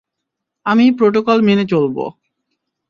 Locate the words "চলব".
1.65-1.97